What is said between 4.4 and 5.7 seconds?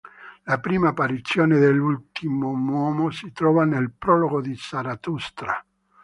di Zarathustra".